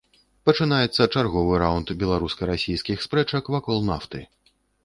[0.49, 4.19] Пачынаецца чарговы раўнд беларуска-расійскіх спрэчак вакол нафты.